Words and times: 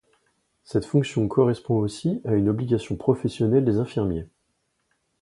Cette 0.63 0.87
fonction 0.87 1.27
correspond 1.27 1.75
aussi 1.77 2.21
à 2.25 2.33
une 2.33 2.49
obligation 2.49 2.95
professionnelle 2.95 3.65
des 3.65 3.77
infirmiers. 3.77 4.27